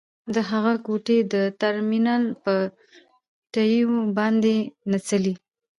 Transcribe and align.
د 0.33 0.35
هغه 0.49 0.73
ګوتې 0.85 1.17
د 1.33 1.35
ټرمینل 1.59 2.23
په 2.43 2.53
تڼیو 3.53 3.93
باندې 4.17 4.55
نڅولې 4.91 5.33